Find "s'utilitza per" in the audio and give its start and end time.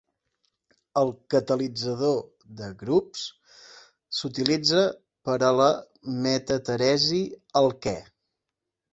4.19-5.35